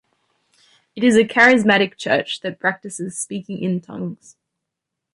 It 0.95 1.03
is 1.03 1.15
a 1.15 1.23
Charismatic 1.23 1.95
church 1.95 2.39
that 2.41 2.59
practices 2.59 3.19
speaking 3.19 3.61
in 3.61 3.81
tongues. 3.81 4.35